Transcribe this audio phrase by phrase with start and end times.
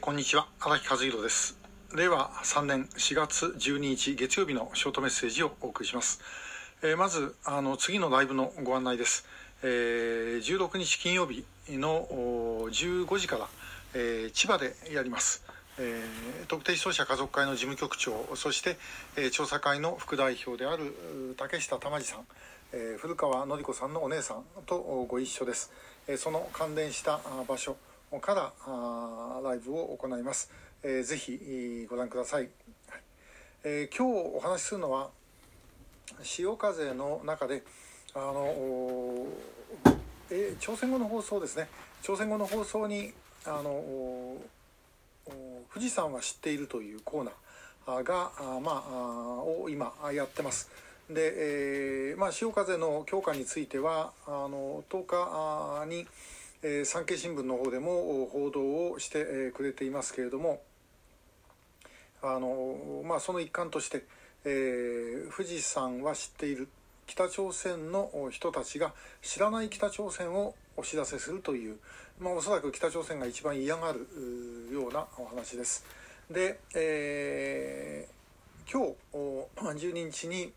[0.00, 1.58] こんにちは荒木和弘です。
[1.94, 6.20] 令和3年4月12日月曜日のショートメッセージをお送りします、
[6.82, 9.26] えー、まずあの次のライブのご案内です、
[9.62, 12.06] えー、16日金曜日の
[12.70, 13.48] 15時から、
[13.94, 15.44] えー、千葉でやります。
[15.78, 18.76] えー、特定失踪者家族会の事務局長そして、
[19.16, 20.94] えー、調査会の副代表である
[21.36, 22.20] 竹下玉治さん、
[22.72, 24.78] えー、古川典子さんのお姉さんと
[25.08, 25.72] ご一緒です、
[26.08, 27.76] えー、その関連した場所
[28.20, 28.52] から
[29.44, 30.50] ライブを行います、
[30.82, 32.48] えー、ぜひご覧ください、
[33.64, 35.10] えー、今日お話しするのは
[36.22, 37.62] 潮風の中で
[38.14, 39.26] あの、
[40.30, 41.68] えー、朝鮮語の放送ですね。
[42.02, 43.12] 朝鮮語の放送に
[43.44, 44.36] あの
[45.72, 50.70] 富士山は知っているというコーナーがまあを今やってます。
[51.10, 51.32] で、
[52.10, 56.06] えーまあ、潮風の強化についてはあの10日に
[56.62, 60.60] えー、産経新聞の方でも報道をしてくれていますけれども
[62.22, 64.04] あの、まあ、その一環として、
[64.44, 66.68] えー、富士山は知っている
[67.06, 71.76] 北朝鮮の人たちが知らない北朝鮮をお知らせするという、
[72.20, 74.06] まあ、おそらく北朝鮮が一番嫌がる
[74.72, 75.84] ようなお話です。
[76.30, 80.52] で、えー、今日12日に、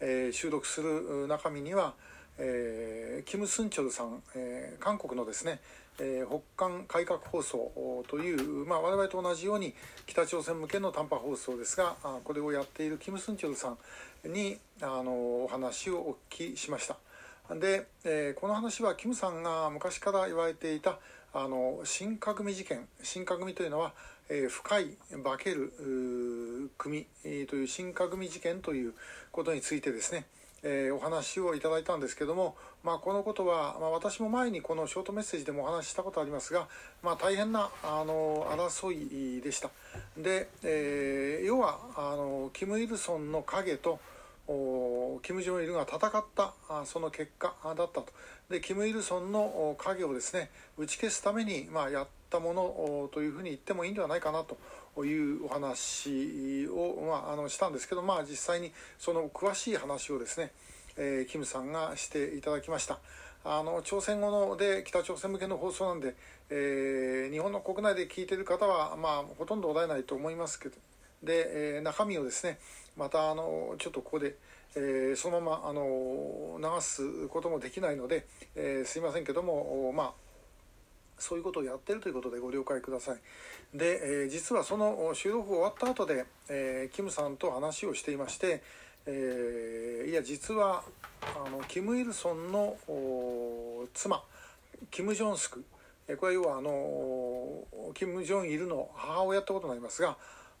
[0.00, 1.94] えー、収録する中身には、
[2.38, 5.60] えー、キム・スンチョルさん、えー、韓国のですね、
[6.00, 9.74] えー、北韓改革放送という、まあ、我々と同じように
[10.06, 13.76] 北朝鮮向けの短波放送ですがこれをやっているキム・スンチョルさ
[14.26, 16.96] んにあのお話をお聞きしました。
[17.54, 20.98] で、えー、この話はキムさんが昔から言われていた
[21.34, 23.92] あの新革命事件新革命というのは、
[24.30, 28.94] えー、深い化ける組という新革命事件という
[29.30, 30.24] ことについてですね
[30.66, 36.66] えー、お話をいただいたんですけども、まあ、このことは、まあ、私も前にこのショートメッセージでもお話ししたことありますが、
[37.02, 39.70] まあ、大変なあの争いでした。
[40.16, 44.00] で、えー、要はあのキム・イルソンの影と
[45.22, 46.52] キム・ジョンイルが戦った
[46.84, 48.06] その結果だったと。
[48.50, 54.58] でキム・イルソンの影をですね打ち消すために、まあ、やったものというふうに言ってもいいんではないかなと
[54.94, 60.50] というお話を、まあ、あのしたんですけど、まあ、実際にその詳しい話をですね、
[60.96, 62.98] えー、キムさんがしていただきました。
[63.46, 66.14] あの朝鮮語ので北朝鮮向けの放送なんで、
[66.48, 70.76] えー、日本の国内で聞いてる方は、まあ、ほとんどおられないと思いますけど
[71.22, 72.58] で、えー、中身をですね
[72.96, 74.36] またあのちょっとここで、
[74.76, 78.24] えー、そのままあの流すこともできないので、
[78.56, 80.12] えー、すいませんけどもまあ
[81.18, 83.18] そういうことをやってるということでご了解ください。
[83.76, 88.62] で、えー、実はその収録終わった後で、えー、キムさんと話をしていまして、
[89.06, 90.82] えー、いや実は
[91.22, 92.76] あのキム・イルソンの
[93.92, 94.22] 妻
[94.90, 95.64] キム・ジョンスク
[96.18, 100.16] これは要はあのキム・ジョンイルの母親ってことになりますが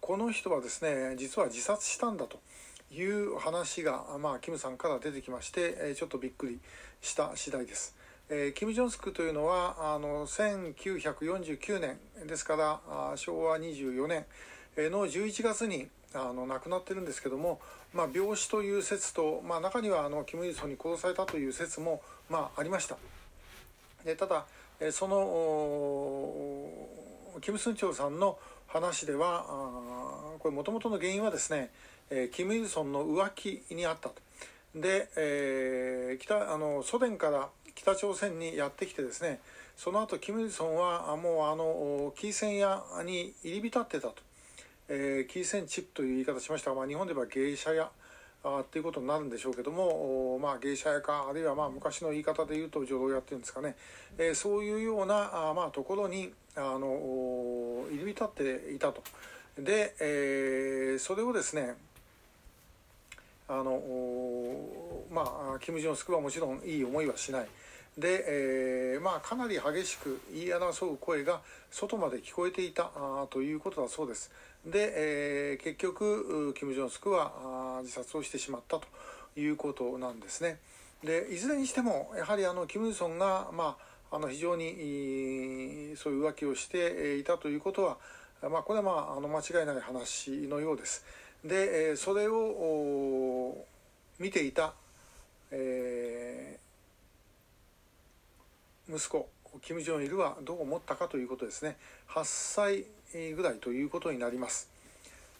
[0.00, 2.40] この人はですね実は自殺したんだと
[2.92, 6.58] いう話が、まあ、キムさんから出てきましてちょっとびっくり
[7.00, 7.97] した次第です。
[8.30, 12.80] えー、キム・ジョンスクというのはあの1949年ですから
[13.16, 14.26] 昭和24年
[14.90, 17.58] の11月にあの亡くなってるんですけども、
[17.94, 22.98] まあ、病死という説と、まあ、中にはあのキム・イルソンに殺されたという説も、まあ、ありました。
[24.04, 24.44] でただ
[24.92, 26.68] その
[27.40, 29.46] キム・スンチョルさんの話では
[30.38, 31.70] これもともとの原因はですね、
[32.10, 34.14] えキム・イルソンの浮気にあったと。
[34.74, 39.40] で、えー、北あのソ連から北朝鮮にやってきてですね
[39.76, 44.14] その後キム・イルソンはもうあのキーセン屋に入り浸ってたと、
[44.88, 47.88] えー、キーセンチップという言い方しましたが、まあ、日本では芸者屋
[48.42, 53.76] あっていうことになるんでしょうけども、まあ、芸者屋かあるいはまあ昔の言い方で言うと女郎屋っていうんですかね、
[54.16, 59.02] えー、そういうようなあ、まあ、ところにあの入り浸っていたと。
[59.56, 61.74] で、えー、それをですね
[63.48, 63.80] あの
[65.10, 67.48] まあキム・ジョンスクはもちろんいい思いはしない。
[67.98, 68.24] で、
[68.94, 71.40] えー、まあ、かなり激しく言い争う声が
[71.72, 72.90] 外まで聞こえていた
[73.28, 74.30] ということだそうです。
[74.64, 78.86] で、えー、結局キム・ジョンスクは自殺をしてしまったと
[79.36, 80.58] いうことなんですね。
[81.02, 83.76] でいずれにしてもやはりあのキム・イルソンが、ま
[84.10, 87.98] あ、あの非常にそういう浮気をしていたということは、
[88.48, 91.04] まあ、これは、まあ、あの間違いない話のようです。
[91.44, 93.56] でそれを
[94.20, 94.72] 見ていた、
[95.50, 96.68] えー
[98.88, 99.28] 息子
[99.62, 101.76] キム・ジョンイルはどう思ったかということですね。
[102.08, 102.84] 8歳
[103.34, 104.70] ぐらいということになります。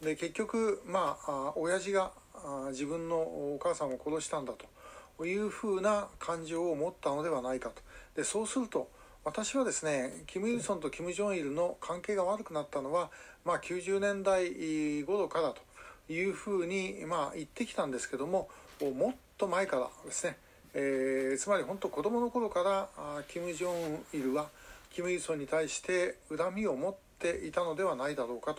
[0.01, 2.11] で結局まあ親父が
[2.69, 4.65] 自分のお母さんを殺したんだと。
[5.25, 7.81] いうふうな感情を持ったのではないかと。
[8.15, 8.89] でそうすると
[9.23, 13.09] 私はですねキム・イルソンとキム・ジョンイルの関係が悪くなったのは、
[13.45, 15.61] まあ、90年代頃からと
[16.11, 18.49] いうふうに、まあ、言ってきたんですけども
[18.81, 20.37] もっと前からですね、
[20.73, 22.89] えー、つまり本当子供の頃から
[23.27, 24.49] キム・ジョンイルは
[24.91, 28.55] キム・イルソンに対して恨みを持っていたのではないだろうか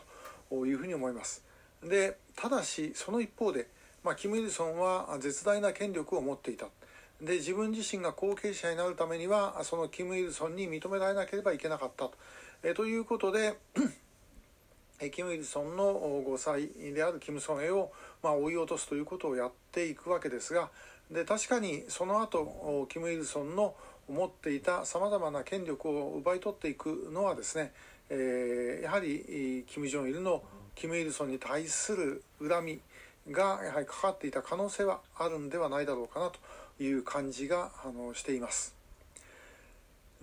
[0.51, 1.45] というふうに思います。
[1.83, 3.69] でただしその一方で、
[4.05, 6.67] まあ、キム・イルソンは絶大な権力を持っていた。
[7.21, 12.15] で自分自身が後継者になるためにはそのキム・イルソンに認められなければいけなかったと,、
[12.62, 13.59] えということで
[15.12, 15.95] キム・イルソンの
[16.27, 17.93] 5歳であるキム・ソンエを、
[18.23, 20.71] まあ、追い落とすということをやっていくわけですが
[21.11, 23.75] で確かにその後キム・イルソンの
[24.09, 27.73] 持っていたさまざまな権力を奪い取っていくのはですね、
[28.09, 30.43] えー、やはりキム・ジョンイルの
[30.75, 32.81] キム・イルソンに対する恨み
[33.31, 38.75] がやはりかかっていた可能性はあるんではないだろうかなという感じがあのしています。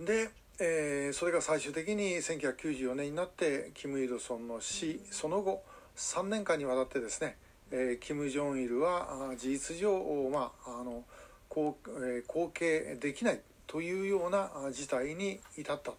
[0.00, 5.62] で、えー、それが最終的に1994年になってキム・イルソンの死その後
[5.96, 7.36] 3年間にわたってですね、
[7.70, 9.98] えー、キム・ジョンイルは事実上、
[10.32, 11.04] まあ、あの
[11.48, 15.96] 後,、えー、後継できないというような事態に至ったと、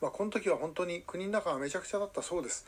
[0.00, 2.66] まあ、この時は本当に国の中はめちゃくちゃだったそうです。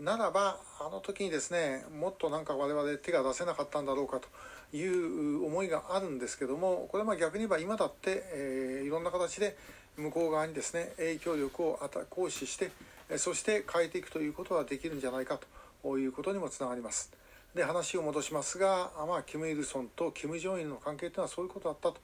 [0.00, 9.56] ならばあの時にですねもっとなんか我々手が出せなかったんだろうかという思いがあるんですけどもこれは逆に言えば今だって、えー、いろんな形で
[9.96, 12.72] 向こう側にですね影響力を行使して
[13.18, 15.38] そして変えていくということはできるんじゃないか
[15.82, 17.12] ということにもつながります。
[17.54, 21.96] で話を戻しますが、まあ、キム・イルソンとキム・ジョンイルの関係というのはそういうことだったと。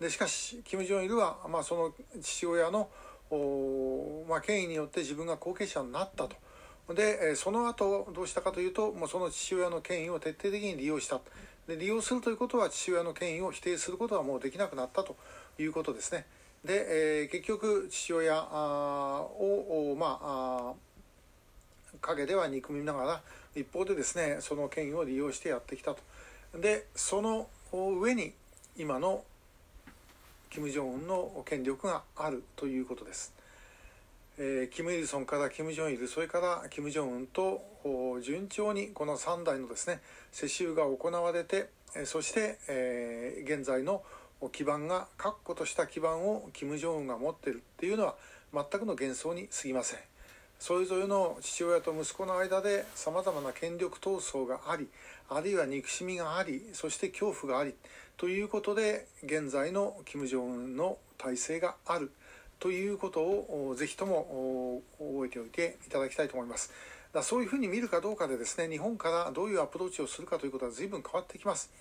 [0.00, 2.90] でしかしキム・ジョンイルは、まあ、その父親の
[4.28, 6.36] まあ、権威によって自分が後継者になったと。
[6.94, 11.20] でその後どうしたかというともうその父親の権威を徹底的に利用した
[11.66, 15.16] で利用するということは父親の権威を否定することはもうできなくなったと
[15.58, 16.26] いうことですね
[16.64, 20.74] で、えー、結局父親をまあ
[22.00, 23.20] 陰では憎みながら
[23.54, 26.00] 一方でですねその権威を利用してやってきたと
[26.58, 28.32] でその上に
[28.76, 29.24] 今の
[30.50, 33.32] 金正恩の権力があるということです
[34.38, 37.62] えー、キム・イルソンからキム・ジョンイルそれからキム・ジョンウンと
[38.22, 40.00] 順調にこの3代のですね
[40.30, 41.68] 世襲が行われて
[42.06, 44.02] そして、えー、現在の
[44.50, 48.14] 基盤が確固とした基盤をキム・ジョンウンが持っているっていうのは
[48.54, 49.98] 全くの幻想に過ぎません
[50.62, 54.86] それぞれの父親と息子の間でさまざまな権力闘争があり
[55.28, 57.74] あるいは憎しみがありそして恐怖があり
[58.16, 62.12] ということで現在のキム・ジョンウンの体制がある
[62.60, 66.70] ということをぜひとも覚えておいていただきたいと思います。
[67.12, 71.72] だそういうふうに見るかどうかでですね日本からどういうアプローチをするかということは随分変わってきます。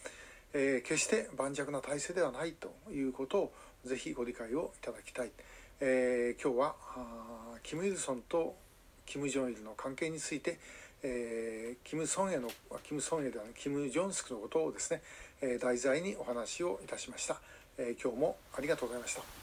[0.53, 3.53] えー、決して盤石な体制ではないということを
[3.85, 5.29] ぜひご理解をいただきたい。
[5.81, 6.75] えー、今日は
[7.61, 8.55] キム・イルソンと
[9.05, 10.59] キム・ジョンイルの関係について、
[11.03, 12.49] えー、キム・ソンエの
[12.83, 15.01] キム・ソンエではなくキム・ジョンスクのことをですね、
[15.41, 17.39] えー、題材にお話をいたしました、
[17.77, 19.40] えー、今日もありがとうございました。